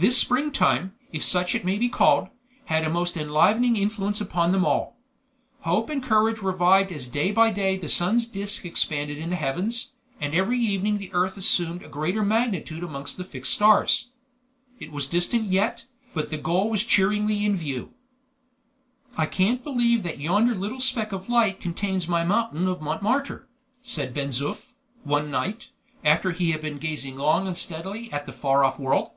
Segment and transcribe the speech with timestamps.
[0.00, 2.28] This spring time, if such it may be called,
[2.66, 4.96] had a most enlivening influence upon all.
[5.62, 9.94] Hope and courage revived as day by day the sun's disc expanded in the heavens,
[10.20, 14.10] and every evening the earth assumed a greater magnitude amongst the fixed stars.
[14.78, 17.92] It was distant yet, but the goal was cheeringly in view.
[19.16, 23.48] "I can't believe that yonder little speck of light contains my mountain of Montmartre,"
[23.82, 24.66] said Ben Zoof,
[25.02, 25.70] one night,
[26.04, 29.10] after he had been gazing long and steadily at the far off world.